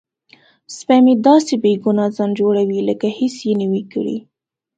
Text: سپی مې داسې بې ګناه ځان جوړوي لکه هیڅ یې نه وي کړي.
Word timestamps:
سپی 0.77 0.99
مې 1.05 1.13
داسې 1.27 1.53
بې 1.63 1.73
ګناه 1.83 2.11
ځان 2.15 2.29
جوړوي 2.39 2.79
لکه 2.89 3.07
هیڅ 3.17 3.35
یې 3.47 3.53
نه 3.61 3.67
وي 3.71 3.83
کړي. 3.93 4.17